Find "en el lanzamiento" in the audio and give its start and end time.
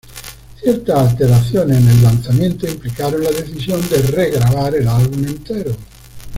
1.77-2.67